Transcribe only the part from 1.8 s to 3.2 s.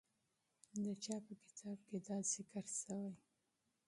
کې دا ذکر سوی؟